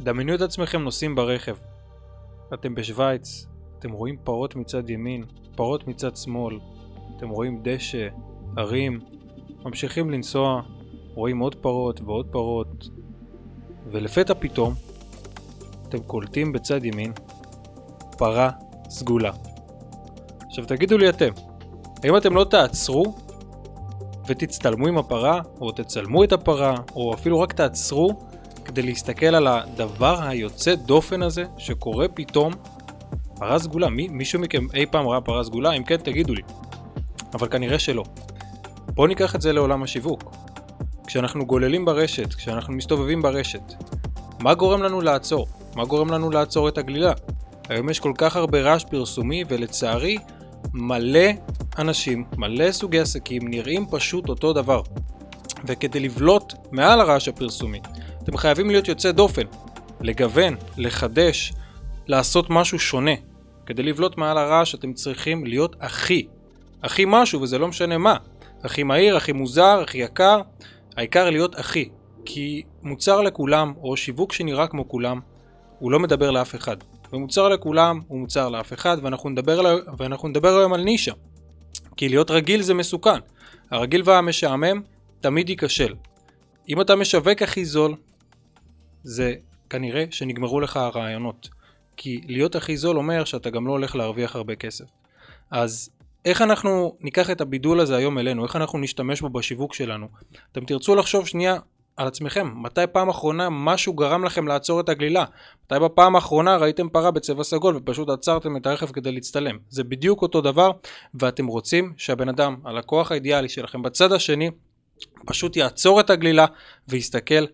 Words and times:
דמיינו 0.00 0.34
את 0.34 0.40
עצמכם 0.40 0.82
נוסעים 0.82 1.14
ברכב. 1.14 1.56
אתם 2.54 2.74
בשוויץ, 2.74 3.46
אתם 3.78 3.92
רואים 3.92 4.16
פרות 4.24 4.56
מצד 4.56 4.90
ימין, 4.90 5.24
פרות 5.56 5.88
מצד 5.88 6.16
שמאל, 6.16 6.58
אתם 7.16 7.28
רואים 7.28 7.60
דשא, 7.62 8.08
ערים, 8.56 9.00
ממשיכים 9.64 10.10
לנסוע, 10.10 10.62
רואים 11.14 11.38
עוד 11.38 11.54
פרות 11.54 12.00
ועוד 12.00 12.26
פרות, 12.30 12.88
ולפתע 13.90 14.34
פתאום 14.34 14.74
אתם 15.88 15.98
קולטים 15.98 16.52
בצד 16.52 16.84
ימין 16.84 17.12
פרה 18.18 18.50
סגולה. 18.88 19.32
עכשיו 20.48 20.64
תגידו 20.66 20.98
לי 20.98 21.08
אתם, 21.08 21.30
האם 22.04 22.16
אתם 22.16 22.34
לא 22.34 22.44
תעצרו 22.44 23.16
ותצטלמו 24.26 24.86
עם 24.86 24.98
הפרה, 24.98 25.40
או 25.60 25.72
תצלמו 25.72 26.24
את 26.24 26.32
הפרה, 26.32 26.74
או 26.94 27.14
אפילו 27.14 27.40
רק 27.40 27.52
תעצרו 27.52 28.10
כדי 28.64 28.82
להסתכל 28.82 29.26
על 29.26 29.46
הדבר 29.46 30.22
היוצא 30.22 30.74
דופן 30.74 31.22
הזה 31.22 31.44
שקורה 31.58 32.08
פתאום 32.08 32.52
פרה 33.38 33.58
סגולה, 33.58 33.88
מי, 33.88 34.08
מישהו 34.08 34.40
מכם 34.40 34.66
אי 34.74 34.86
פעם 34.86 35.08
ראה 35.08 35.20
פרה 35.20 35.44
סגולה? 35.44 35.72
אם 35.72 35.84
כן 35.84 35.96
תגידו 35.96 36.34
לי, 36.34 36.42
אבל 37.34 37.48
כנראה 37.48 37.78
שלא. 37.78 38.04
בואו 38.88 39.06
ניקח 39.06 39.34
את 39.34 39.40
זה 39.40 39.52
לעולם 39.52 39.82
השיווק. 39.82 40.34
כשאנחנו 41.06 41.46
גוללים 41.46 41.84
ברשת, 41.84 42.34
כשאנחנו 42.34 42.72
מסתובבים 42.72 43.22
ברשת, 43.22 43.72
מה 44.40 44.54
גורם 44.54 44.82
לנו 44.82 45.00
לעצור? 45.00 45.46
מה 45.76 45.84
גורם 45.84 46.10
לנו 46.10 46.30
לעצור 46.30 46.68
את 46.68 46.78
הגלילה? 46.78 47.12
היום 47.68 47.88
יש 47.88 48.00
כל 48.00 48.12
כך 48.18 48.36
הרבה 48.36 48.60
רעש 48.60 48.84
פרסומי 48.84 49.44
ולצערי 49.48 50.18
מלא 50.74 51.30
אנשים, 51.78 52.24
מלא 52.36 52.72
סוגי 52.72 53.00
עסקים 53.00 53.48
נראים 53.48 53.86
פשוט 53.90 54.28
אותו 54.28 54.52
דבר. 54.52 54.82
וכדי 55.66 56.00
לבלוט 56.00 56.54
מעל 56.72 57.00
הרעש 57.00 57.28
הפרסומי, 57.28 57.80
אתם 58.24 58.36
חייבים 58.36 58.70
להיות 58.70 58.88
יוצא 58.88 59.12
דופן, 59.12 59.42
לגוון, 60.00 60.56
לחדש, 60.76 61.52
לעשות 62.06 62.50
משהו 62.50 62.78
שונה. 62.78 63.14
כדי 63.66 63.82
לבלוט 63.82 64.16
מעל 64.16 64.38
הרעש 64.38 64.74
אתם 64.74 64.92
צריכים 64.92 65.46
להיות 65.46 65.76
הכי, 65.80 66.26
הכי 66.82 67.04
משהו 67.06 67.40
וזה 67.40 67.58
לא 67.58 67.68
משנה 67.68 67.98
מה. 67.98 68.16
הכי 68.62 68.82
מהיר, 68.82 69.16
הכי 69.16 69.32
מוזר, 69.32 69.80
הכי 69.82 69.98
יקר, 69.98 70.40
העיקר 70.96 71.30
להיות 71.30 71.58
הכי. 71.58 71.88
כי 72.24 72.62
מוצר 72.82 73.20
לכולם, 73.20 73.72
או 73.82 73.96
שיווק 73.96 74.32
שנראה 74.32 74.66
כמו 74.66 74.88
כולם, 74.88 75.20
הוא 75.78 75.92
לא 75.92 76.00
מדבר 76.00 76.30
לאף 76.30 76.54
אחד. 76.54 76.76
ומוצר 77.12 77.48
לכולם 77.48 78.00
הוא 78.08 78.18
מוצר 78.18 78.48
לאף 78.48 78.72
אחד, 78.72 78.96
ואנחנו 79.02 79.30
נדבר, 79.30 79.78
ואנחנו 79.98 80.28
נדבר 80.28 80.58
היום 80.58 80.72
על 80.72 80.82
נישה. 80.82 81.12
כי 81.96 82.08
להיות 82.08 82.30
רגיל 82.30 82.62
זה 82.62 82.74
מסוכן. 82.74 83.18
הרגיל 83.70 84.02
והמשעמם 84.04 84.82
תמיד 85.20 85.48
ייכשל. 85.48 85.94
אם 86.68 86.80
אתה 86.80 86.96
משווק 86.96 87.42
הכי 87.42 87.64
זול, 87.64 87.94
זה 89.04 89.34
כנראה 89.70 90.04
שנגמרו 90.10 90.60
לך 90.60 90.76
הרעיונות. 90.76 91.48
כי 91.96 92.20
להיות 92.26 92.56
הכי 92.56 92.76
זול 92.76 92.96
אומר 92.96 93.24
שאתה 93.24 93.50
גם 93.50 93.66
לא 93.66 93.72
הולך 93.72 93.96
להרוויח 93.96 94.36
הרבה 94.36 94.54
כסף. 94.54 94.84
אז 95.50 95.90
איך 96.24 96.42
אנחנו 96.42 96.96
ניקח 97.00 97.30
את 97.30 97.40
הבידול 97.40 97.80
הזה 97.80 97.96
היום 97.96 98.18
אלינו, 98.18 98.44
איך 98.44 98.56
אנחנו 98.56 98.78
נשתמש 98.78 99.20
בו 99.20 99.28
בשיווק 99.28 99.74
שלנו. 99.74 100.08
אתם 100.52 100.64
תרצו 100.64 100.94
לחשוב 100.94 101.26
שנייה 101.26 101.58
על 101.96 102.06
עצמכם, 102.06 102.62
מתי 102.62 102.80
פעם 102.92 103.08
אחרונה 103.08 103.48
משהו 103.50 103.92
גרם 103.92 104.24
לכם 104.24 104.48
לעצור 104.48 104.80
את 104.80 104.88
הגלילה? 104.88 105.24
מתי 105.64 105.74
בפעם 105.80 106.14
האחרונה 106.14 106.56
ראיתם 106.56 106.88
פרה 106.88 107.10
בצבע 107.10 107.44
סגול 107.44 107.76
ופשוט 107.76 108.08
עצרתם 108.08 108.56
את 108.56 108.66
הרכב 108.66 108.86
כדי 108.86 109.12
להצטלם? 109.12 109.58
זה 109.68 109.84
בדיוק 109.84 110.22
אותו 110.22 110.40
דבר, 110.40 110.70
ואתם 111.14 111.46
רוצים 111.46 111.92
שהבן 111.96 112.28
אדם, 112.28 112.56
הלקוח 112.64 113.12
האידיאלי 113.12 113.48
שלכם 113.48 113.82
בצד 113.82 114.12
השני, 114.12 114.50
פשוט 115.26 115.56
יעצור 115.56 116.00
את 116.00 116.10
הגלילה 116.10 116.46
ויסתכל 116.88 117.44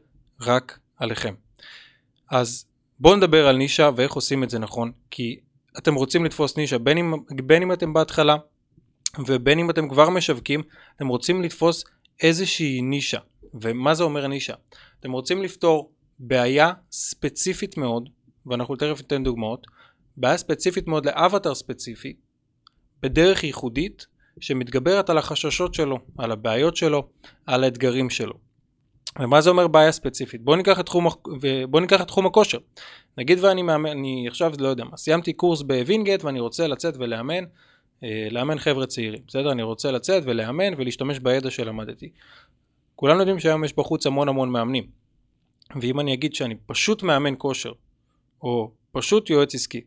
רק 0.41 0.79
עליכם. 1.01 1.35
אז 2.31 2.67
בואו 3.01 3.17
נדבר 3.17 3.47
על 3.47 3.57
נישה 3.57 3.91
ואיך 3.97 4.13
עושים 4.13 4.45
את 4.45 4.51
זה 4.51 4.59
נכון, 4.59 4.93
כי 5.11 5.41
אתם 5.79 5.95
רוצים 5.95 6.25
לתפוס 6.25 6.57
נישה, 6.57 6.79
בין 6.79 6.99
אם, 6.99 7.15
בין 7.47 7.63
אם 7.63 7.73
אתם 7.73 7.93
בהתחלה 7.93 8.37
ובין 9.27 9.59
אם 9.59 9.71
אתם 9.71 9.89
כבר 9.89 10.11
משווקים, 10.11 10.63
אתם 10.97 11.09
רוצים 11.09 11.43
לתפוס 11.43 11.85
איזושהי 12.23 12.83
נישה. 12.83 13.19
ומה 13.55 13.95
זה 13.95 14.05
אומר 14.05 14.27
נישה? 14.27 14.55
אתם 15.01 15.13
רוצים 15.13 15.43
לפתור 15.43 15.93
בעיה 16.19 16.73
ספציפית 16.93 17.77
מאוד, 17.77 18.09
ואנחנו 18.47 18.77
תכף 18.77 18.99
ניתן 18.99 19.25
דוגמאות, 19.25 19.67
בעיה 20.17 20.37
ספציפית 20.37 20.87
מאוד 20.87 21.07
לאווטאר 21.07 21.55
ספציפי, 21.55 22.17
בדרך 23.03 23.45
ייחודית, 23.45 24.07
שמתגברת 24.41 25.11
על 25.11 25.19
החששות 25.19 25.75
שלו, 25.75 25.99
על 26.19 26.33
הבעיות 26.33 26.77
שלו, 26.77 27.09
על 27.47 27.65
האתגרים 27.65 28.11
שלו. 28.11 28.50
ומה 29.19 29.41
זה 29.41 29.51
אומר 29.51 29.69
בעיה 29.69 29.93
ספציפית? 29.93 30.43
בואו 30.43 30.57
ניקח 30.57 30.79
בוא 31.71 31.81
ניקח 31.81 32.01
את 32.01 32.07
תחום 32.07 32.27
הכושר. 32.27 32.59
נגיד 33.19 33.45
ואני 33.45 33.63
מאמן, 33.63 33.91
אני 33.91 34.29
עכשיו 34.29 34.53
לא 34.59 34.69
יודע 34.69 34.85
מה, 34.85 34.97
סיימתי 34.97 35.33
קורס 35.33 35.63
בווינגייט 35.63 36.25
ואני 36.25 36.41
רוצה 36.41 36.67
לצאת 36.67 36.95
ולאמן, 36.99 37.45
אה, 38.05 38.29
לאמן 38.31 38.59
חבר'ה 38.59 38.87
צעירים, 38.87 39.21
בסדר? 39.27 39.53
אני 39.53 39.63
רוצה 39.63 39.91
לצאת 39.91 40.23
ולאמן 40.27 40.75
ולהשתמש 40.77 41.19
בידע 41.19 41.51
שלמדתי. 41.51 42.11
כולנו 42.97 43.21
יודעים 43.21 43.39
שהיום 43.39 43.65
יש 43.65 43.77
בחוץ 43.77 44.07
המון 44.07 44.29
המון 44.29 44.51
מאמנים. 44.51 44.85
ואם 45.81 46.01
אני 46.01 46.15
אגיד 46.15 46.35
שאני 46.35 46.55
פשוט 46.67 47.03
מאמן 47.03 47.35
כושר, 47.39 47.73
או 48.43 48.71
פשוט 48.93 49.31
יועץ 49.31 49.55
עסקי, 49.55 49.81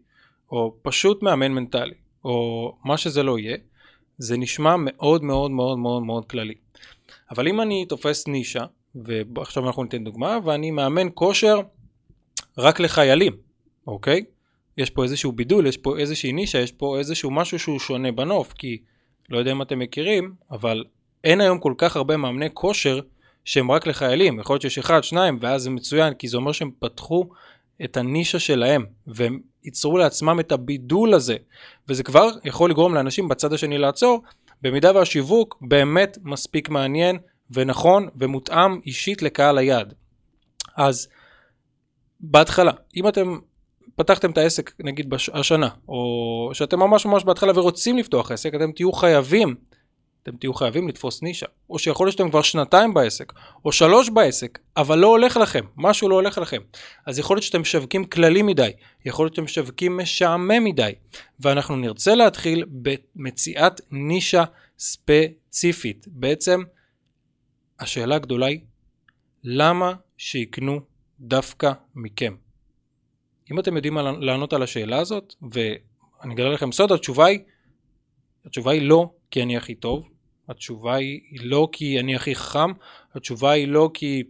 או 0.52 0.76
פשוט 0.82 1.24
מאמן 1.24 1.52
מנטלי, 1.52 1.94
או 2.26 2.78
מה 2.86 2.98
שזה 2.98 3.24
לא 3.24 3.40
יהיה, 3.40 3.58
זה 4.18 4.38
נשמע 4.38 4.76
מאוד 4.78 5.24
מאוד 5.24 5.52
מאוד 5.52 5.78
מאוד 5.78 6.04
מאוד 6.04 6.26
כללי. 6.26 6.56
אבל 7.32 7.48
אם 7.48 7.62
אני 7.62 7.86
תופס 7.86 8.28
נישה, 8.28 8.66
ועכשיו 8.96 9.68
אנחנו 9.68 9.84
ניתן 9.84 10.04
דוגמה, 10.04 10.38
ואני 10.46 10.72
מאמן 10.72 11.08
כושר 11.14 11.60
רק 12.58 12.80
לחיילים, 12.80 13.34
אוקיי? 13.88 14.26
יש 14.78 14.90
פה 14.90 15.04
איזשהו 15.04 15.32
בידול, 15.32 15.68
יש 15.68 15.78
פה 15.78 15.98
איזושהי 15.98 16.32
נישה, 16.32 16.60
יש 16.60 16.72
פה 16.72 17.00
איזשהו 17.00 17.32
משהו 17.32 17.60
שהוא 17.60 17.80
שונה 17.80 18.12
בנוף, 18.12 18.54
כי 18.54 18.78
לא 19.30 19.38
יודע 19.38 19.52
אם 19.52 19.62
אתם 19.62 19.80
מכירים, 19.80 20.34
אבל 20.52 20.84
אין 21.24 21.42
היום 21.42 21.60
כל 21.60 21.74
כך 21.78 21.96
הרבה 21.96 22.18
מאמני 22.18 22.48
כושר 22.54 23.00
שהם 23.46 23.72
רק 23.72 23.88
לחיילים, 23.88 24.40
יכול 24.40 24.54
להיות 24.54 24.62
שיש 24.62 24.78
אחד, 24.78 25.04
שניים, 25.04 25.38
ואז 25.42 25.62
זה 25.62 25.70
מצוין, 25.70 26.14
כי 26.14 26.28
זה 26.28 26.38
אומר 26.38 26.52
שהם 26.52 26.72
פתחו 26.80 27.30
את 27.84 27.98
הנישה 27.98 28.40
שלהם, 28.40 28.86
והם 29.08 29.40
ייצרו 29.64 29.98
לעצמם 29.98 30.40
את 30.40 30.52
הבידול 30.52 31.14
הזה, 31.14 31.36
וזה 31.90 32.04
כבר 32.04 32.30
יכול 32.46 32.70
לגרום 32.70 32.94
לאנשים 32.94 33.28
בצד 33.28 33.54
השני 33.54 33.78
לעצור, 33.78 34.24
במידה 34.62 34.92
והשיווק 34.96 35.58
באמת 35.62 36.18
מספיק 36.24 36.70
מעניין 36.70 37.18
ונכון 37.54 38.08
ומותאם 38.16 38.80
אישית 38.86 39.22
לקהל 39.22 39.58
היעד. 39.58 39.94
אז 40.76 41.08
בהתחלה, 42.20 42.72
אם 42.96 43.08
אתם 43.08 43.38
פתחתם 43.96 44.32
את 44.32 44.38
העסק 44.38 44.72
נגיד 44.80 45.10
בש... 45.10 45.30
השנה, 45.30 45.70
או 45.88 46.50
שאתם 46.54 46.80
ממש 46.80 47.06
ממש 47.06 47.24
בהתחלה 47.24 47.60
ורוצים 47.60 47.98
לפתוח 47.98 48.32
עסק, 48.32 48.56
אתם 48.56 48.72
תהיו 48.72 48.92
חייבים 48.92 49.56
אתם 50.24 50.36
תהיו 50.38 50.54
חייבים 50.54 50.88
לתפוס 50.88 51.22
נישה. 51.22 51.46
או 51.70 51.80
שיכול 51.80 52.08
להיות 52.08 52.18
שאתם 52.18 52.30
כבר 52.30 52.42
שנתיים 52.42 52.94
בעסק, 52.94 53.34
או 53.66 53.72
שלוש 53.72 54.10
בעסק, 54.10 54.60
אבל 54.78 55.00
לא 55.00 55.08
הולך 55.08 55.38
לכם, 55.38 55.66
משהו 55.78 56.10
לא 56.10 56.16
הולך 56.16 56.38
לכם. 56.38 56.62
אז 57.06 57.20
יכול 57.20 57.36
להיות 57.36 57.44
שאתם 57.44 57.62
משווקים 57.62 58.06
כללי 58.06 58.42
מדי, 58.42 58.72
יכול 59.06 59.26
להיות 59.26 59.36
שאתם 59.36 59.44
משווקים 59.44 59.98
משעמם 59.98 60.64
מדי, 60.64 60.92
ואנחנו 61.40 61.76
נרצה 61.76 62.16
להתחיל 62.16 62.66
במציאת 63.16 63.82
נישה 63.92 64.44
ספציפית. 64.80 66.06
בעצם, 66.08 66.64
השאלה 67.80 68.16
הגדולה 68.16 68.46
היא, 68.46 68.60
למה 69.44 69.94
שיקנו 70.18 70.80
דווקא 71.20 71.72
מכם? 71.96 72.36
אם 73.52 73.60
אתם 73.60 73.76
יודעים 73.76 73.98
לענות 73.98 74.54
על 74.54 74.64
השאלה 74.64 75.00
הזאת, 75.00 75.36
ואני 75.52 76.34
אגלה 76.34 76.50
לכם 76.50 76.72
סוד, 76.72 76.92
התשובה 76.92 77.26
היא, 77.26 77.40
התשובה 78.46 78.72
היא 78.72 78.82
לא 78.82 79.10
כי 79.32 79.44
אני 79.44 79.58
הכי 79.58 79.76
טוב, 79.76 80.10
התשובה 80.50 80.96
היא 80.96 81.40
לא 81.42 81.68
כי 81.72 82.00
אני 82.00 82.16
הכי 82.16 82.36
חכם, 82.36 82.72
התשובה 83.16 83.52
היא 83.52 83.68
לא 83.68 83.90
כי, 83.94 84.24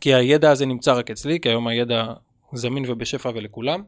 כי 0.00 0.14
הידע 0.14 0.50
הזה 0.50 0.66
נמצא 0.66 0.92
רק 0.92 1.10
אצלי, 1.10 1.40
כי 1.40 1.48
היום 1.48 1.66
הידע 1.66 2.12
זמין 2.52 2.84
ובשפע 2.88 3.30
ולכולם, 3.34 3.82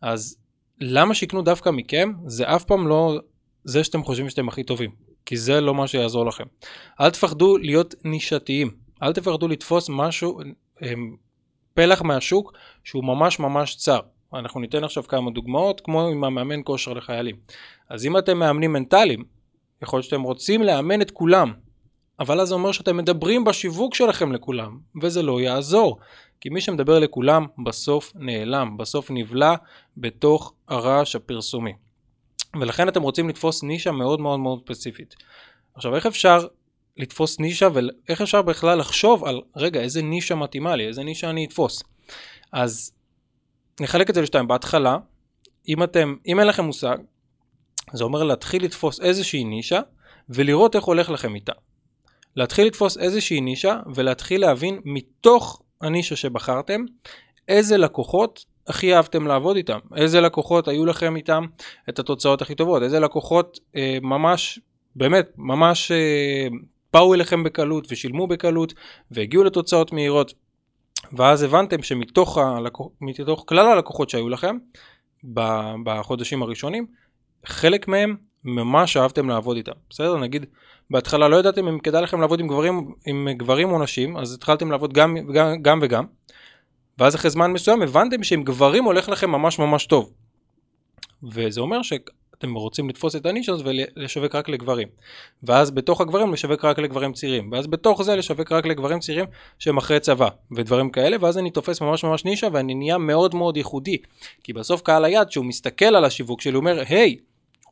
אז 0.00 0.38
למה 0.80 1.14
שיקנו 1.14 1.42
דווקא 1.42 1.70
מכם? 1.70 2.12
זה 2.26 2.54
אף 2.54 2.64
פעם 2.64 2.88
לא 2.88 3.20
זה 3.64 3.84
שאתם 3.84 4.02
חושבים 4.02 4.30
שאתם 4.30 4.48
הכי 4.48 4.64
טובים, 4.64 4.90
כי 5.26 5.36
זה 5.36 5.60
לא 5.60 5.74
מה 5.74 5.86
שיעזור 5.86 6.26
לכם. 6.26 6.44
אל 7.00 7.10
תפחדו 7.10 7.56
להיות 7.58 7.94
נישתיים, 8.04 8.70
אל 9.02 9.12
תפחדו 9.12 9.48
לתפוס 9.48 9.86
משהו, 9.88 10.40
אמ, 10.82 11.16
פלח 11.74 12.02
מהשוק 12.02 12.52
שהוא 12.84 13.04
ממש 13.04 13.38
ממש 13.38 13.76
צר. 13.76 14.00
אנחנו 14.34 14.60
ניתן 14.60 14.84
עכשיו 14.84 15.02
כמה 15.02 15.30
דוגמאות, 15.30 15.80
כמו 15.80 16.08
עם 16.08 16.24
המאמן 16.24 16.60
כושר 16.64 16.92
לחיילים. 16.92 17.36
אז 17.90 18.06
אם 18.06 18.18
אתם 18.18 18.38
מאמנים 18.38 18.72
מנטליים, 18.72 19.24
יכול 19.82 19.96
להיות 19.96 20.04
שאתם 20.04 20.22
רוצים 20.22 20.62
לאמן 20.62 21.02
את 21.02 21.10
כולם, 21.10 21.52
אבל 22.20 22.40
אז 22.40 22.48
זה 22.48 22.54
אומר 22.54 22.72
שאתם 22.72 22.96
מדברים 22.96 23.44
בשיווק 23.44 23.94
שלכם 23.94 24.32
לכולם, 24.32 24.78
וזה 25.02 25.22
לא 25.22 25.40
יעזור. 25.40 25.98
כי 26.40 26.48
מי 26.48 26.60
שמדבר 26.60 26.98
לכולם 26.98 27.46
בסוף 27.64 28.12
נעלם, 28.14 28.76
בסוף 28.76 29.10
נבלע 29.10 29.54
בתוך 29.96 30.52
הרעש 30.68 31.16
הפרסומי. 31.16 31.72
ולכן 32.60 32.88
אתם 32.88 33.02
רוצים 33.02 33.28
לתפוס 33.28 33.62
נישה 33.62 33.92
מאוד 33.92 34.20
מאוד 34.20 34.40
מאוד 34.40 34.60
ספציפית. 34.64 35.14
עכשיו 35.74 35.96
איך 35.96 36.06
אפשר 36.06 36.46
לתפוס 36.96 37.40
נישה 37.40 37.68
ואיך 37.74 38.20
אפשר 38.20 38.42
בכלל 38.42 38.78
לחשוב 38.78 39.24
על 39.24 39.40
רגע 39.56 39.80
איזה 39.80 40.02
נישה 40.02 40.34
מתאימה 40.34 40.76
לי, 40.76 40.86
איזה 40.86 41.04
נישה 41.04 41.30
אני 41.30 41.44
אתפוס. 41.44 41.82
אז 42.52 42.92
נחלק 43.80 44.10
את 44.10 44.14
זה 44.14 44.22
לשתיים. 44.22 44.48
בהתחלה, 44.48 44.98
אם 45.68 45.82
אתם, 45.82 46.16
אם 46.26 46.40
אין 46.40 46.48
לכם 46.48 46.64
מושג, 46.64 46.96
זה 47.92 48.04
אומר 48.04 48.22
להתחיל 48.22 48.64
לתפוס 48.64 49.00
איזושהי 49.00 49.44
נישה 49.44 49.80
ולראות 50.28 50.76
איך 50.76 50.84
הולך 50.84 51.10
לכם 51.10 51.34
איתה. 51.34 51.52
להתחיל 52.36 52.66
לתפוס 52.66 52.98
איזושהי 52.98 53.40
נישה 53.40 53.80
ולהתחיל 53.94 54.40
להבין 54.40 54.80
מתוך 54.84 55.62
הנישה 55.80 56.16
שבחרתם 56.16 56.84
איזה 57.48 57.76
לקוחות 57.76 58.44
הכי 58.68 58.94
אהבתם 58.94 59.26
לעבוד 59.26 59.56
איתם, 59.56 59.78
איזה 59.96 60.20
לקוחות 60.20 60.68
היו 60.68 60.86
לכם 60.86 61.16
איתם? 61.16 61.44
את 61.88 61.98
התוצאות 61.98 62.42
הכי 62.42 62.54
טובות, 62.54 62.82
איזה 62.82 63.00
לקוחות 63.00 63.58
אה, 63.76 63.98
ממש, 64.02 64.58
באמת, 64.96 65.32
ממש 65.36 65.90
אה, 65.90 66.46
באו 66.92 67.14
אליכם 67.14 67.42
בקלות 67.42 67.86
ושילמו 67.90 68.26
בקלות 68.26 68.74
והגיעו 69.10 69.44
לתוצאות 69.44 69.92
מהירות? 69.92 70.34
ואז 71.12 71.42
הבנתם 71.42 71.82
שמתוך 71.82 72.38
הלקוח, 72.38 72.92
כלל 73.46 73.66
הלקוחות 73.66 74.10
שהיו 74.10 74.28
לכם 74.28 74.56
בחודשים 75.84 76.42
הראשונים, 76.42 76.86
חלק 77.46 77.88
מהם 77.88 78.16
ממש 78.44 78.96
אהבתם 78.96 79.28
לעבוד 79.28 79.56
איתם, 79.56 79.72
בסדר? 79.90 80.16
נגיד 80.16 80.46
בהתחלה 80.90 81.28
לא 81.28 81.36
ידעתם 81.36 81.68
אם 81.68 81.78
כדאי 81.78 82.02
לכם 82.02 82.20
לעבוד 82.20 82.40
עם 82.40 82.48
גברים, 82.48 82.94
עם 83.06 83.28
גברים 83.36 83.70
או 83.70 83.82
נשים, 83.82 84.16
אז 84.16 84.34
התחלתם 84.34 84.70
לעבוד 84.70 84.92
גם, 84.92 85.16
גם, 85.32 85.62
גם 85.62 85.78
וגם, 85.82 86.04
ואז 86.98 87.14
אחרי 87.14 87.30
זמן 87.30 87.52
מסוים 87.52 87.82
הבנתם 87.82 88.22
שעם 88.22 88.42
גברים 88.42 88.84
הולך 88.84 89.08
לכם 89.08 89.30
ממש 89.30 89.58
ממש 89.58 89.86
טוב. 89.86 90.12
וזה 91.22 91.60
אומר 91.60 91.82
שאתם 91.82 92.54
רוצים 92.54 92.88
לתפוס 92.88 93.16
את 93.16 93.26
הנישות 93.26 93.60
ולשווק 93.64 94.34
רק 94.34 94.48
לגברים. 94.48 94.88
ואז 95.42 95.70
בתוך 95.70 96.00
הגברים 96.00 96.32
לשווק 96.32 96.64
רק 96.64 96.78
לגברים 96.78 97.12
צעירים. 97.12 97.52
ואז 97.52 97.66
בתוך 97.66 98.02
זה 98.02 98.16
לשווק 98.16 98.52
רק 98.52 98.66
לגברים 98.66 99.00
צעירים 99.00 99.24
שהם 99.58 99.76
אחרי 99.76 100.00
צבא 100.00 100.28
ודברים 100.52 100.90
כאלה, 100.90 101.16
ואז 101.20 101.38
אני 101.38 101.50
תופס 101.50 101.80
ממש 101.80 102.04
ממש 102.04 102.24
נישה 102.24 102.48
ואני 102.52 102.74
נהיה 102.74 102.98
מאוד 102.98 103.34
מאוד 103.34 103.56
ייחודי. 103.56 103.96
כי 104.44 104.52
בסוף 104.52 104.82
קהל 104.82 105.04
היד 105.04 105.30
שהוא 105.30 105.44
מסתכל 105.44 105.84
על 105.84 106.04
השיווק 106.04 106.40
שלי 106.40 106.56
אומר, 106.56 106.82
היי, 106.88 107.16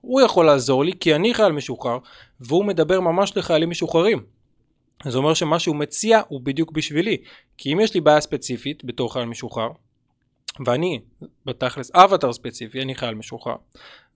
הוא 0.00 0.20
יכול 0.20 0.46
לעזור 0.46 0.84
לי 0.84 0.92
כי 1.00 1.14
אני 1.14 1.34
חייל 1.34 1.52
משוחרר 1.52 1.98
והוא 2.40 2.64
מדבר 2.64 3.00
ממש 3.00 3.36
לחיילים 3.36 3.70
משוחררים. 3.70 4.22
זה 5.08 5.18
אומר 5.18 5.34
שמה 5.34 5.58
שהוא 5.58 5.76
מציע 5.76 6.20
הוא 6.28 6.40
בדיוק 6.40 6.72
בשבילי. 6.72 7.16
כי 7.58 7.72
אם 7.72 7.80
יש 7.80 7.94
לי 7.94 8.00
בעיה 8.00 8.20
ספציפית 8.20 8.84
בתור 8.84 9.12
חייל 9.12 9.24
משוחרר, 9.24 9.68
ואני 10.66 11.00
בתכלס 11.46 11.90
אבטר 11.94 12.32
ספציפי, 12.32 12.82
אני 12.82 12.94
חייל 12.94 13.14
משוחרר, 13.14 13.54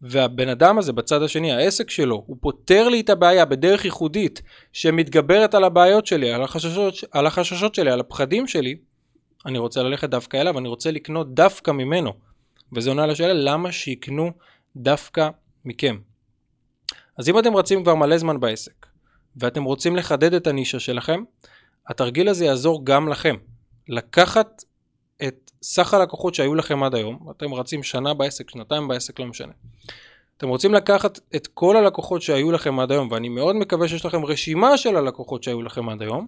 והבן 0.03 0.49
אדם 0.49 0.79
הזה 0.79 0.93
בצד 0.93 1.23
השני, 1.23 1.53
העסק 1.53 1.91
שלו, 1.91 2.25
הוא 2.27 2.37
פותר 2.41 2.89
לי 2.89 3.01
את 3.01 3.11
הבעיה 3.11 3.45
בדרך 3.45 3.85
ייחודית 3.85 4.43
שמתגברת 4.73 5.55
על 5.55 5.65
הבעיות 5.65 6.07
שלי, 6.07 6.33
על 6.33 6.43
החששות, 6.43 6.95
על 7.11 7.27
החששות 7.27 7.75
שלי, 7.75 7.91
על 7.91 8.01
הפחדים 8.01 8.47
שלי, 8.47 8.77
אני 9.47 9.59
רוצה 9.59 9.83
ללכת 9.83 10.11
דווקא 10.11 10.37
אליו, 10.37 10.59
אני 10.59 10.69
רוצה 10.69 10.91
לקנות 10.91 11.35
דווקא 11.35 11.71
ממנו. 11.71 12.13
וזה 12.73 12.91
עונה 12.91 13.07
לשאלה 13.07 13.33
למה 13.33 13.73
שיקנו 13.73 14.31
דווקא 14.77 15.29
מכם. 15.65 15.99
אז 17.19 17.29
אם 17.29 17.39
אתם 17.39 17.57
רצים 17.57 17.83
כבר 17.83 17.95
מלא 17.95 18.19
זמן 18.19 18.41
בעסק, 18.41 18.87
ואתם 19.37 19.65
רוצים 19.65 19.97
לחדד 19.97 20.35
את 20.35 20.47
הנישה 20.47 20.81
שלכם, 20.81 21.23
התרגיל 21.89 22.29
הזה 22.29 22.45
יעזור 22.45 22.85
גם 22.85 23.09
לכם. 23.09 23.37
לקחת 23.89 24.65
את 25.27 25.51
סך 25.63 25.95
הלקוחות 25.95 26.35
שהיו 26.35 26.55
לכם 26.55 26.83
עד 26.83 26.95
היום, 26.95 27.31
אתם 27.31 27.55
רצים 27.55 27.83
שנה 27.83 28.15
בעסק, 28.15 28.51
שנתיים 28.51 28.89
בעסק, 28.89 29.21
לא 29.21 29.27
משנה. 29.27 29.53
אתם 30.37 30.49
רוצים 30.49 30.75
לקחת 30.75 31.21
את 31.37 31.47
כל 31.47 31.77
הלקוחות 31.77 32.23
שהיו 32.23 32.53
לכם 32.53 32.81
עד 32.81 32.93
היום, 32.93 33.09
ואני 33.11 33.29
מאוד 33.29 33.57
מקווה 33.57 33.89
שיש 33.89 34.05
לכם 34.05 34.25
רשימה 34.25 34.77
של 34.77 34.97
הלקוחות 34.97 35.43
שהיו 35.43 35.63
לכם 35.63 35.89
עד 35.89 36.03
היום, 36.03 36.27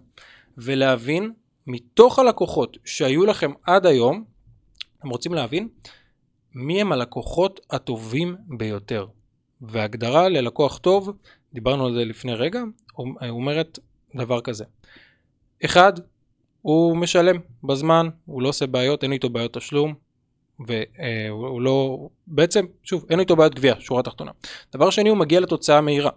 ולהבין 0.59 1.33
מתוך 1.67 2.19
הלקוחות 2.19 2.77
שהיו 2.85 3.27
לכם 3.27 3.53
עד 3.63 3.87
היום, 3.87 4.25
אתם 4.99 5.09
רוצים 5.09 5.35
להבין 5.35 5.69
מי 6.55 6.81
הם 6.81 6.93
הלקוחות 6.93 7.61
הטובים 7.71 8.37
ביותר. 8.49 9.07
והגדרה 9.61 10.29
ללקוח 10.29 10.79
טוב, 10.79 11.13
דיברנו 11.53 11.87
על 11.87 11.95
זה 11.95 12.05
לפני 12.05 12.35
רגע, 12.35 12.63
אומרת 13.29 13.79
דבר 14.15 14.41
כזה. 14.41 14.65
אחד, 15.65 15.93
הוא 16.63 16.97
משלם 16.97 17.37
בזמן, 17.65 18.09
הוא 18.27 18.43
לא 18.43 18.49
עושה 18.49 18.67
בעיות, 18.67 19.03
אין 19.03 19.13
איתו 19.13 19.29
בעיות 19.29 19.53
תשלום, 19.53 19.95
והוא 20.67 21.63
לא, 21.63 22.09
בעצם, 22.27 22.67
שוב, 22.83 23.07
אין 23.11 23.21
איתו 23.21 23.37
בעיות 23.37 23.55
גבייה, 23.55 23.75
שורה 23.81 24.03
תחתונה. 24.03 24.31
דבר 24.73 24.91
שני, 24.91 25.09
הוא 25.09 25.19
מגיע 25.19 25.41
לתוצאה 25.41 25.81
מהירה. 25.81 26.11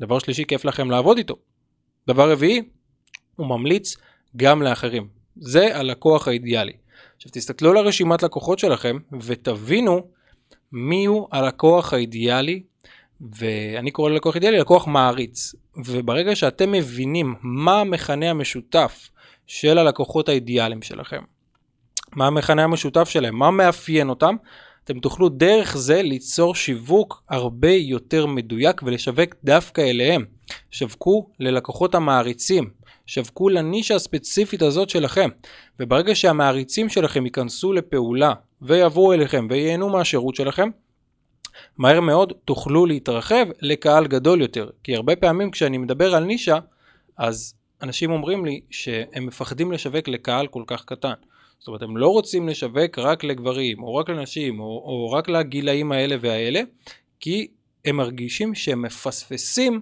דבר 0.00 0.18
שלישי, 0.18 0.44
כיף 0.44 0.64
לכם 0.64 0.90
לעבוד 0.90 1.18
איתו. 1.18 1.36
דבר 2.06 2.32
רביעי, 2.32 2.62
הוא 3.36 3.46
ממליץ 3.46 3.96
גם 4.36 4.62
לאחרים. 4.62 5.08
זה 5.36 5.76
הלקוח 5.76 6.28
האידיאלי. 6.28 6.72
עכשיו 7.16 7.32
תסתכלו 7.32 7.70
על 7.70 7.76
הרשימת 7.76 8.22
לקוחות 8.22 8.58
שלכם 8.58 8.98
ותבינו 9.20 10.06
מיהו 10.72 11.28
הלקוח 11.32 11.92
האידיאלי, 11.92 12.62
ואני 13.20 13.90
קורא 13.90 14.10
ללקוח 14.10 14.34
אידיאלי 14.34 14.58
לקוח 14.58 14.86
מעריץ. 14.86 15.54
וברגע 15.76 16.36
שאתם 16.36 16.72
מבינים 16.72 17.34
מה 17.42 17.80
המכנה 17.80 18.30
המשותף 18.30 19.10
של 19.46 19.78
הלקוחות 19.78 20.28
האידיאליים 20.28 20.82
שלכם, 20.82 21.22
מה 22.16 22.26
המכנה 22.26 22.64
המשותף 22.64 23.08
שלהם, 23.08 23.36
מה 23.36 23.50
מאפיין 23.50 24.08
אותם, 24.08 24.36
אתם 24.84 25.00
תוכלו 25.00 25.28
דרך 25.28 25.76
זה 25.76 26.02
ליצור 26.02 26.54
שיווק 26.54 27.22
הרבה 27.28 27.70
יותר 27.70 28.26
מדויק 28.26 28.82
ולשווק 28.82 29.34
דווקא 29.44 29.80
אליהם. 29.80 30.24
שווקו 30.70 31.30
ללקוחות 31.40 31.94
המעריצים, 31.94 32.70
שווקו 33.06 33.48
לנישה 33.48 33.94
הספציפית 33.94 34.62
הזאת 34.62 34.90
שלכם, 34.90 35.28
וברגע 35.80 36.14
שהמעריצים 36.14 36.88
שלכם 36.88 37.24
ייכנסו 37.24 37.72
לפעולה 37.72 38.32
ויבואו 38.62 39.12
אליכם 39.12 39.46
וייהנו 39.50 39.88
מהשירות 39.88 40.34
שלכם, 40.34 40.68
מהר 41.78 42.00
מאוד 42.00 42.32
תוכלו 42.44 42.86
להתרחב 42.86 43.46
לקהל 43.60 44.06
גדול 44.06 44.40
יותר. 44.40 44.70
כי 44.84 44.96
הרבה 44.96 45.16
פעמים 45.16 45.50
כשאני 45.50 45.78
מדבר 45.78 46.14
על 46.14 46.24
נישה, 46.24 46.58
אז 47.16 47.54
אנשים 47.82 48.10
אומרים 48.10 48.44
לי 48.44 48.60
שהם 48.70 49.26
מפחדים 49.26 49.72
לשווק 49.72 50.08
לקהל 50.08 50.46
כל 50.46 50.62
כך 50.66 50.84
קטן. 50.84 51.12
זאת 51.58 51.68
אומרת, 51.68 51.82
הם 51.82 51.96
לא 51.96 52.08
רוצים 52.08 52.48
לשווק 52.48 52.98
רק 52.98 53.24
לגברים, 53.24 53.82
או 53.82 53.94
רק 53.94 54.10
לנשים, 54.10 54.60
או, 54.60 54.64
או 54.64 55.10
רק 55.10 55.28
לגילאים 55.28 55.92
האלה 55.92 56.16
והאלה, 56.20 56.60
כי 57.20 57.48
הם 57.84 57.96
מרגישים 57.96 58.54
שהם 58.54 58.82
מפספסים 58.82 59.80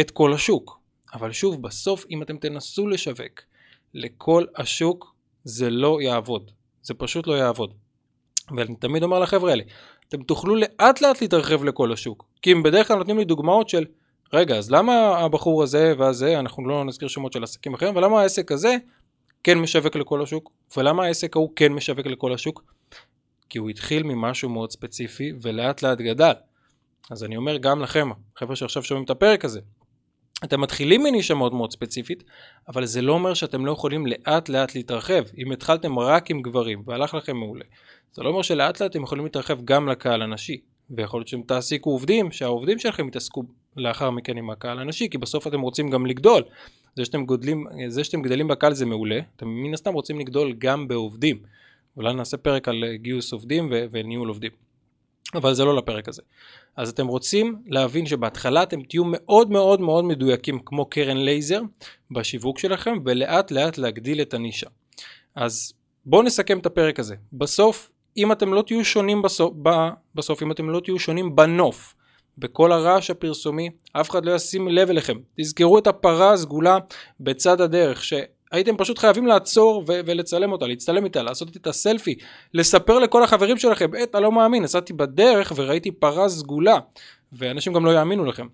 את 0.00 0.10
כל 0.10 0.32
השוק. 0.32 0.80
אבל 1.14 1.32
שוב, 1.32 1.62
בסוף 1.62 2.04
אם 2.10 2.22
אתם 2.22 2.36
תנסו 2.36 2.88
לשווק 2.88 3.40
לכל 3.94 4.44
השוק, 4.56 5.14
זה 5.44 5.70
לא 5.70 6.02
יעבוד. 6.02 6.50
זה 6.82 6.94
פשוט 6.94 7.26
לא 7.26 7.34
יעבוד. 7.34 7.74
ואני 8.56 8.74
תמיד 8.74 9.02
אומר 9.02 9.18
לחבר'ה 9.18 9.50
האלה, 9.50 9.62
אתם 10.10 10.22
תוכלו 10.22 10.54
לאט 10.56 11.00
לאט 11.00 11.20
להתרחב 11.20 11.64
לכל 11.64 11.92
השוק. 11.92 12.24
כי 12.42 12.52
הם 12.52 12.62
בדרך 12.62 12.88
כלל 12.88 12.96
נותנים 12.96 13.18
לי 13.18 13.24
דוגמאות 13.24 13.68
של, 13.68 13.84
רגע, 14.32 14.56
אז 14.56 14.70
למה 14.70 15.18
הבחור 15.18 15.62
הזה 15.62 15.92
והזה, 15.98 16.38
אנחנו 16.38 16.68
לא 16.68 16.84
נזכיר 16.84 17.08
שמות 17.08 17.32
של 17.32 17.44
עסקים 17.44 17.74
אחרים, 17.74 17.96
ולמה 17.96 18.20
העסק 18.20 18.52
הזה 18.52 18.76
כן 19.44 19.58
משווק 19.58 19.96
לכל 19.96 20.22
השוק, 20.22 20.50
ולמה 20.76 21.04
העסק 21.04 21.36
ההוא 21.36 21.50
כן 21.56 21.72
משווק 21.72 22.06
לכל 22.06 22.34
השוק? 22.34 22.64
כי 23.48 23.58
הוא 23.58 23.70
התחיל 23.70 24.02
ממשהו 24.02 24.48
מאוד 24.48 24.70
ספציפי 24.70 25.32
ולאט 25.42 25.82
לאט 25.82 25.98
גדל. 25.98 26.32
אז 27.10 27.24
אני 27.24 27.36
אומר 27.36 27.56
גם 27.56 27.82
לכם, 27.82 28.10
חבר'ה 28.36 28.56
שעכשיו 28.56 28.82
שומעים 28.82 29.04
את 29.04 29.10
הפרק 29.10 29.44
הזה, 29.44 29.60
אתם 30.44 30.60
מתחילים 30.60 31.02
מנישה 31.02 31.34
מאוד 31.34 31.54
מאוד 31.54 31.72
ספציפית, 31.72 32.24
אבל 32.68 32.84
זה 32.84 33.02
לא 33.02 33.12
אומר 33.12 33.34
שאתם 33.34 33.66
לא 33.66 33.72
יכולים 33.72 34.06
לאט 34.06 34.48
לאט 34.48 34.74
להתרחב. 34.74 35.22
אם 35.38 35.52
התחלתם 35.52 35.98
רק 35.98 36.30
עם 36.30 36.42
גברים 36.42 36.82
והלך 36.86 37.14
לכם 37.14 37.36
מעולה, 37.36 37.64
זה 38.12 38.22
לא 38.22 38.28
אומר 38.28 38.42
שלאט 38.42 38.80
לאט 38.80 38.90
אתם 38.90 39.02
יכולים 39.02 39.24
להתרחב 39.24 39.64
גם 39.64 39.88
לקהל 39.88 40.22
הנשי. 40.22 40.60
ויכול 40.90 41.20
להיות 41.20 41.28
שאתם 41.28 41.42
תעסיקו 41.42 41.90
עובדים, 41.90 42.32
שהעובדים 42.32 42.78
שלכם 42.78 43.08
יתעסקו 43.08 43.42
לאחר 43.76 44.10
מכן 44.10 44.36
עם 44.36 44.50
הקהל 44.50 44.78
הנשי, 44.78 45.08
כי 45.10 45.18
בסוף 45.18 45.46
אתם 45.46 45.60
רוצים 45.60 45.90
גם 45.90 46.06
לגדול. 46.06 46.42
זה 46.96 47.04
שאתם, 47.04 47.24
גודלים, 47.24 47.66
זה 47.88 48.04
שאתם 48.04 48.22
גדלים 48.22 48.48
בקהל 48.48 48.72
זה 48.72 48.86
מעולה, 48.86 49.20
אתם 49.36 49.48
מן 49.48 49.74
הסתם 49.74 49.92
רוצים 49.92 50.18
לגדול 50.20 50.52
גם 50.58 50.88
בעובדים. 50.88 51.38
אולי 51.96 52.14
נעשה 52.14 52.36
פרק 52.36 52.68
על 52.68 52.84
גיוס 52.94 53.32
עובדים 53.32 53.72
וניהול 53.92 54.28
עובדים. 54.28 54.50
אבל 55.34 55.54
זה 55.54 55.64
לא 55.64 55.76
לפרק 55.76 56.08
הזה. 56.08 56.22
אז 56.76 56.88
אתם 56.88 57.06
רוצים 57.06 57.62
להבין 57.66 58.06
שבהתחלה 58.06 58.62
אתם 58.62 58.82
תהיו 58.82 59.02
מאוד 59.06 59.50
מאוד 59.50 59.80
מאוד 59.80 60.04
מדויקים 60.04 60.58
כמו 60.64 60.86
קרן 60.86 61.16
לייזר 61.16 61.60
בשיווק 62.10 62.58
שלכם 62.58 62.92
ולאט 63.04 63.50
לאט 63.50 63.78
להגדיל 63.78 64.20
את 64.20 64.34
הנישה. 64.34 64.66
אז 65.34 65.72
בואו 66.06 66.22
נסכם 66.22 66.58
את 66.58 66.66
הפרק 66.66 66.98
הזה. 66.98 67.14
בסוף 67.32 67.90
אם 68.16 68.32
אתם 68.32 68.52
לא 68.52 68.62
תהיו 68.62 68.84
שונים 68.84 69.22
בסוף, 69.22 69.54
בסוף 70.14 70.42
אם 70.42 70.52
אתם 70.52 70.70
לא 70.70 70.80
תהיו 70.80 70.98
שונים 70.98 71.36
בנוף 71.36 71.94
בכל 72.38 72.72
הרעש 72.72 73.10
הפרסומי 73.10 73.70
אף 73.92 74.10
אחד 74.10 74.24
לא 74.24 74.34
ישים 74.34 74.68
לב 74.68 74.90
אליכם 74.90 75.16
תזכרו 75.40 75.78
את 75.78 75.86
הפרה 75.86 76.32
הסגולה 76.32 76.78
בצד 77.20 77.60
הדרך 77.60 78.04
ש... 78.04 78.14
הייתם 78.50 78.76
פשוט 78.76 78.98
חייבים 78.98 79.26
לעצור 79.26 79.84
ו- 79.88 80.00
ולצלם 80.06 80.52
אותה, 80.52 80.66
להצטלם 80.66 81.04
איתה, 81.04 81.22
לעשות 81.22 81.56
את 81.56 81.66
הסלפי, 81.66 82.14
לספר 82.54 82.98
לכל 82.98 83.22
החברים 83.22 83.58
שלכם, 83.58 83.94
אה, 83.94 84.02
אתה 84.02 84.20
לא 84.20 84.32
מאמין, 84.32 84.62
נסעתי 84.62 84.92
בדרך 84.92 85.52
וראיתי 85.56 85.90
פרה 85.90 86.28
סגולה, 86.28 86.78
ואנשים 87.32 87.72
גם 87.72 87.84
לא 87.84 87.90
יאמינו 87.90 88.24
לכם. 88.24 88.46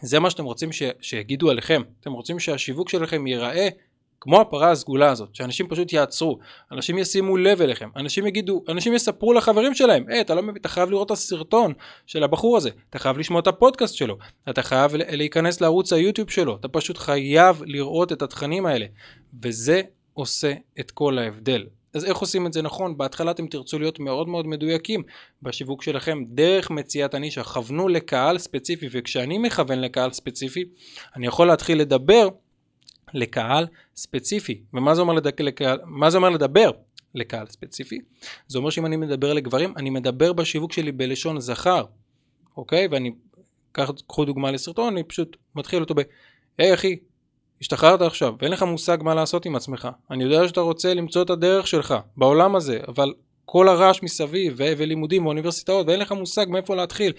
זה 0.00 0.20
מה 0.20 0.30
שאתם 0.30 0.44
רוצים 0.44 0.72
ש- 0.72 0.82
שיגידו 1.00 1.50
עליכם, 1.50 1.82
אתם 2.00 2.12
רוצים 2.12 2.38
שהשיווק 2.38 2.88
שלכם 2.88 3.26
ייראה 3.26 3.68
כמו 4.20 4.40
הפרה 4.40 4.70
הסגולה 4.70 5.10
הזאת, 5.10 5.34
שאנשים 5.34 5.68
פשוט 5.68 5.92
יעצרו, 5.92 6.38
אנשים 6.72 6.98
ישימו 6.98 7.36
לב 7.36 7.62
אליכם, 7.62 7.88
אנשים 7.96 8.26
יגידו, 8.26 8.64
אנשים 8.68 8.94
יספרו 8.94 9.32
לחברים 9.32 9.74
שלהם, 9.74 10.04
היי, 10.08 10.20
אתה 10.20 10.34
לא 10.34 10.42
מבין, 10.42 10.56
אתה 10.56 10.68
חייב 10.68 10.90
לראות 10.90 11.06
את 11.06 11.10
הסרטון 11.10 11.72
של 12.06 12.22
הבחור 12.22 12.56
הזה, 12.56 12.70
אתה 12.90 12.98
חייב 12.98 13.18
לשמוע 13.18 13.40
את 13.40 13.46
הפודקאסט 13.46 13.94
שלו, 13.94 14.18
אתה 14.50 14.62
חייב 14.62 14.92
להיכנס 14.94 15.60
לערוץ 15.60 15.92
היוטיוב 15.92 16.30
שלו, 16.30 16.56
אתה 16.56 16.68
פשוט 16.68 16.98
חייב 16.98 17.62
לראות 17.66 18.12
את 18.12 18.22
התכנים 18.22 18.66
האלה, 18.66 18.86
וזה 19.42 19.82
עושה 20.14 20.52
את 20.80 20.90
כל 20.90 21.18
ההבדל. 21.18 21.66
אז 21.94 22.04
איך 22.04 22.18
עושים 22.18 22.46
את 22.46 22.52
זה 22.52 22.62
נכון? 22.62 22.98
בהתחלה 22.98 23.30
אתם 23.30 23.46
תרצו 23.46 23.78
להיות 23.78 24.00
מאוד 24.00 24.28
מאוד 24.28 24.46
מדויקים 24.46 25.02
בשיווק 25.42 25.82
שלכם 25.82 26.22
דרך 26.26 26.70
מציאת 26.70 27.14
הנישה, 27.14 27.42
כוונו 27.42 27.88
לקהל 27.88 28.38
ספציפי, 28.38 28.88
וכשאני 28.90 29.38
מכוון 29.38 29.80
לקהל 29.80 30.12
ספציפי, 30.12 30.64
אני 31.16 31.26
יכול 31.26 31.46
להתחיל 31.46 31.80
לדבר 31.80 32.28
לקהל 33.14 33.66
ספציפי. 33.96 34.60
ומה 34.74 34.94
זה 34.94 35.00
אומר, 35.00 35.14
לדק, 35.14 35.40
לקהל, 35.40 35.78
מה 35.84 36.10
זה 36.10 36.16
אומר 36.16 36.30
לדבר 36.30 36.70
לקהל 37.14 37.46
ספציפי? 37.46 37.98
זה 38.48 38.58
אומר 38.58 38.70
שאם 38.70 38.86
אני 38.86 38.96
מדבר 38.96 39.32
לגברים, 39.32 39.74
אני 39.76 39.90
מדבר 39.90 40.32
בשיווק 40.32 40.72
שלי 40.72 40.92
בלשון 40.92 41.40
זכר, 41.40 41.84
אוקיי? 42.56 42.88
ואני, 42.90 43.10
קחו 44.06 44.24
דוגמה 44.24 44.50
לסרטון, 44.50 44.92
אני 44.92 45.02
פשוט 45.02 45.36
מתחיל 45.54 45.80
אותו 45.80 45.94
ב... 45.94 46.00
היי 46.58 46.74
אחי, 46.74 46.96
השתחררת 47.60 48.02
עכשיו 48.02 48.34
ואין 48.40 48.52
לך 48.52 48.62
מושג 48.62 48.98
מה 49.00 49.14
לעשות 49.14 49.46
עם 49.46 49.56
עצמך. 49.56 49.88
אני 50.10 50.24
יודע 50.24 50.48
שאתה 50.48 50.60
רוצה 50.60 50.94
למצוא 50.94 51.22
את 51.22 51.30
הדרך 51.30 51.66
שלך 51.66 51.94
בעולם 52.16 52.56
הזה, 52.56 52.78
אבל 52.88 53.14
כל 53.44 53.68
הרעש 53.68 54.02
מסביב 54.02 54.54
ו- 54.56 54.72
ולימודים 54.76 55.24
באוניברסיטאות 55.24 55.86
ואין 55.86 56.00
לך 56.00 56.12
מושג 56.12 56.46
מאיפה 56.48 56.74
להתחיל 56.74 57.12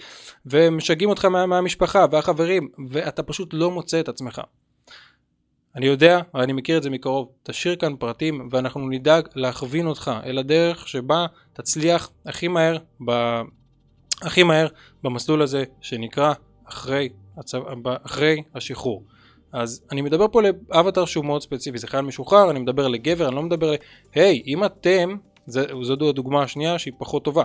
ומשגעים 0.46 1.10
אותך 1.10 1.24
מה- 1.24 1.46
מהמשפחה 1.46 2.06
והחברים 2.10 2.68
ואתה 2.88 3.22
פשוט 3.22 3.48
לא 3.52 3.70
מוצא 3.70 4.00
את 4.00 4.08
עצמך. 4.08 4.40
אני 5.76 5.86
יודע, 5.86 6.20
אני 6.34 6.52
מכיר 6.52 6.78
את 6.78 6.82
זה 6.82 6.90
מקרוב, 6.90 7.28
תשאיר 7.42 7.76
כאן 7.76 7.96
פרטים 7.96 8.48
ואנחנו 8.50 8.88
נדאג 8.88 9.28
להכווין 9.34 9.86
אותך 9.86 10.10
אל 10.24 10.38
הדרך 10.38 10.88
שבה 10.88 11.26
תצליח 11.52 12.10
הכי 12.26 12.48
מהר, 12.48 12.76
ב... 13.06 13.40
הכי 14.22 14.42
מהר 14.42 14.66
במסלול 15.02 15.42
הזה 15.42 15.64
שנקרא 15.80 16.32
אחרי, 16.64 17.08
הצו... 17.38 17.58
אחרי 18.04 18.42
השחרור. 18.54 19.02
אז 19.52 19.82
אני 19.92 20.00
מדבר 20.00 20.26
פה 20.32 20.40
לאווטאר 20.42 21.04
שהוא 21.04 21.24
מאוד 21.24 21.42
ספציפי, 21.42 21.78
זה 21.78 21.86
חייל 21.86 22.04
משוחרר, 22.04 22.50
אני 22.50 22.58
מדבר 22.58 22.88
לגבר, 22.88 23.28
אני 23.28 23.36
לא 23.36 23.42
מדבר 23.42 23.70
ל... 23.70 23.74
היי, 24.14 24.42
אם 24.46 24.64
אתם, 24.64 25.16
זה, 25.46 25.64
זו 25.82 26.08
הדוגמה 26.08 26.42
השנייה 26.42 26.78
שהיא 26.78 26.94
פחות 26.98 27.24
טובה. 27.24 27.44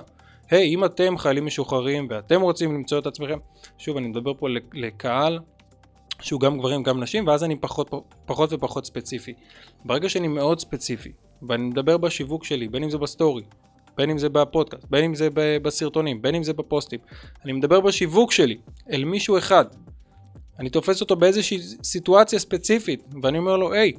היי, 0.52 0.76
אם 0.76 0.86
אתם 0.86 1.18
חיילים 1.18 1.46
משוחררים 1.46 2.08
ואתם 2.10 2.42
רוצים 2.42 2.74
למצוא 2.74 3.00
את 3.00 3.06
עצמכם, 3.06 3.38
שוב, 3.78 3.98
אני 3.98 4.08
מדבר 4.08 4.34
פה 4.34 4.48
לקהל 4.74 5.40
שהוא 6.24 6.40
גם 6.40 6.58
גברים 6.58 6.84
גם 6.84 7.04
נשים, 7.04 7.28
ואז 7.28 7.44
אני 7.44 7.56
פחות, 7.56 7.90
פחות 8.26 8.54
ופחות 8.54 8.86
ספציפי. 8.86 9.34
ברגע 9.86 10.10
שאני 10.10 10.28
מאוד 10.28 10.60
ספציפי, 10.60 11.12
ואני 11.50 11.64
מדבר 11.64 11.98
בשיווק 11.98 12.44
שלי, 12.44 12.68
בין 12.68 12.84
אם 12.84 12.90
זה 12.90 12.98
בסטורי, 12.98 13.44
בין 13.98 14.10
אם 14.10 14.18
זה 14.18 14.30
בפודקאסט, 14.30 14.86
בין 14.90 15.04
אם 15.04 15.16
זה 15.16 15.28
בסרטונים, 15.36 16.22
בין 16.22 16.36
אם 16.36 16.44
זה 16.44 16.54
בפוסטים, 16.54 17.00
אני 17.46 17.54
מדבר 17.54 17.80
בשיווק 17.80 18.32
שלי 18.32 18.58
אל 18.92 19.04
מישהו 19.04 19.38
אחד, 19.38 19.66
אני 20.60 20.70
תופס 20.70 21.02
אותו 21.02 21.16
באיזושהי 21.16 21.58
סיטואציה 21.84 22.40
ספציפית, 22.40 23.04
ואני 23.24 23.38
אומר 23.38 23.58
לו, 23.58 23.74
היי, 23.74 23.94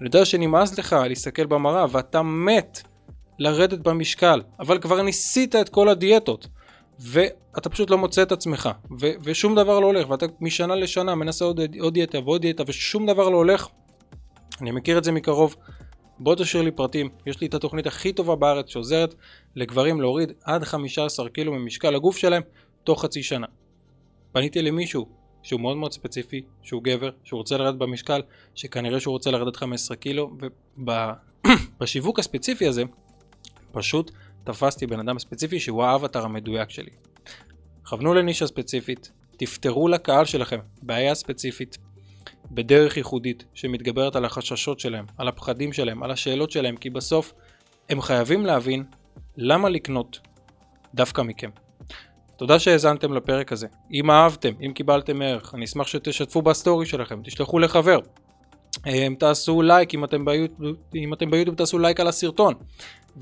אני 0.00 0.06
יודע 0.06 0.24
שנמאס 0.24 0.78
לך 0.78 0.96
להסתכל 1.08 1.46
במראה, 1.46 1.86
ואתה 1.90 2.22
מת 2.22 2.82
לרדת 3.38 3.78
במשקל, 3.78 4.42
אבל 4.60 4.78
כבר 4.78 5.02
ניסית 5.02 5.56
את 5.56 5.68
כל 5.68 5.88
הדיאטות, 5.88 6.46
ואתה 6.98 7.68
פשוט 7.68 7.90
לא 7.90 7.98
מוצא 7.98 8.22
את 8.22 8.32
עצמך, 8.32 8.68
ו- 9.00 9.12
ושום 9.22 9.54
דבר 9.54 9.80
לא 9.80 9.86
הולך, 9.86 10.10
ואתה 10.10 10.26
משנה 10.40 10.74
לשנה 10.74 11.14
מנסה 11.14 11.44
עוד, 11.44 11.60
עוד 11.80 11.94
דיאטה 11.94 12.18
ועוד 12.18 12.42
דיאטה, 12.42 12.62
ושום 12.66 13.06
דבר 13.06 13.28
לא 13.28 13.36
הולך. 13.36 13.68
אני 14.60 14.70
מכיר 14.70 14.98
את 14.98 15.04
זה 15.04 15.12
מקרוב. 15.12 15.56
בוא 16.18 16.34
תשאיר 16.34 16.62
לי 16.62 16.70
פרטים, 16.70 17.08
יש 17.26 17.40
לי 17.40 17.46
את 17.46 17.54
התוכנית 17.54 17.86
הכי 17.86 18.12
טובה 18.12 18.36
בארץ 18.36 18.68
שעוזרת 18.68 19.14
לגברים 19.56 20.00
להוריד 20.00 20.32
עד 20.44 20.64
15 20.64 21.28
קילו 21.28 21.52
ממשקל 21.52 21.94
הגוף 21.94 22.16
שלהם 22.16 22.42
תוך 22.84 23.02
חצי 23.02 23.22
שנה. 23.22 23.46
פניתי 24.32 24.62
למישהו 24.62 25.08
שהוא 25.42 25.60
מאוד 25.60 25.76
מאוד 25.76 25.92
ספציפי, 25.92 26.42
שהוא 26.62 26.82
גבר, 26.82 27.10
שהוא 27.24 27.38
רוצה 27.38 27.56
לרדת 27.56 27.78
במשקל, 27.78 28.22
שכנראה 28.54 29.00
שהוא 29.00 29.12
רוצה 29.12 29.30
לרדת 29.30 29.56
15 29.56 29.96
קילו, 29.96 30.30
ובשיווק 31.78 32.18
הספציפי 32.20 32.66
הזה, 32.66 32.82
פשוט 33.72 34.10
תפסתי 34.46 34.86
בן 34.86 35.00
אדם 35.00 35.18
ספציפי 35.18 35.60
שהוא 35.60 35.84
האבטר 35.84 36.24
המדויק 36.24 36.70
שלי. 36.70 36.90
כוונו 37.84 38.14
לנישה 38.14 38.46
ספציפית, 38.46 39.12
תפתרו 39.36 39.88
לקהל 39.88 40.24
שלכם 40.24 40.58
בעיה 40.82 41.14
ספציפית, 41.14 41.78
בדרך 42.50 42.96
ייחודית 42.96 43.44
שמתגברת 43.54 44.16
על 44.16 44.24
החששות 44.24 44.80
שלהם, 44.80 45.04
על 45.18 45.28
הפחדים 45.28 45.72
שלהם, 45.72 46.02
על 46.02 46.10
השאלות 46.10 46.50
שלהם, 46.50 46.76
כי 46.76 46.90
בסוף 46.90 47.32
הם 47.88 48.00
חייבים 48.00 48.46
להבין 48.46 48.84
למה 49.36 49.68
לקנות 49.68 50.20
דווקא 50.94 51.22
מכם. 51.22 51.50
תודה 52.36 52.58
שהאזנתם 52.58 53.12
לפרק 53.12 53.52
הזה. 53.52 53.66
אם 53.92 54.10
אהבתם, 54.10 54.52
אם 54.66 54.72
קיבלתם 54.72 55.22
ערך, 55.22 55.54
אני 55.54 55.64
אשמח 55.64 55.86
שתשתפו 55.86 56.42
בסטורי 56.42 56.86
שלכם, 56.86 57.22
תשלחו 57.24 57.58
לחבר. 57.58 57.98
אה, 58.86 59.06
תעשו 59.18 59.62
לייק, 59.62 59.94
אם 59.94 60.04
אתם, 60.04 60.24
ביוטיוב, 60.24 60.76
אם 60.94 61.14
אתם 61.14 61.30
ביוטיוב 61.30 61.56
תעשו 61.56 61.78
לייק 61.78 62.00
על 62.00 62.08
הסרטון. 62.08 62.54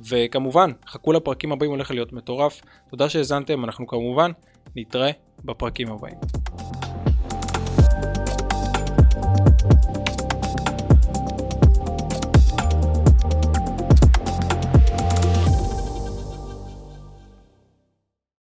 וכמובן, 0.09 0.71
חכו 0.87 1.12
לפרקים 1.12 1.52
הבאים, 1.52 1.71
הולך 1.71 1.90
להיות 1.90 2.12
מטורף. 2.12 2.61
תודה 2.90 3.09
שהאזנתם, 3.09 3.64
אנחנו 3.64 3.87
כמובן 3.87 4.30
נתראה 4.76 5.11
בפרקים 5.44 5.92
הבאים. 5.92 6.16